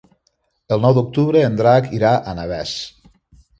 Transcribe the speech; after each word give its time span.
El 0.75 0.81
nou 0.85 0.95
d'octubre 0.99 1.45
en 1.51 1.61
Drac 1.61 1.93
irà 2.01 2.17
a 2.33 2.37
Navès. 2.43 2.75